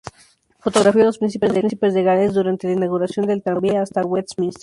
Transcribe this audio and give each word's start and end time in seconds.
Fotografió 0.59 1.03
a 1.03 1.05
los 1.05 1.19
Príncipes 1.19 1.53
de 1.93 2.01
Gales 2.01 2.33
durante 2.33 2.65
la 2.65 2.73
inauguración 2.73 3.27
del 3.27 3.43
tranvía 3.43 3.83
hasta 3.83 4.01
Westminster. 4.03 4.59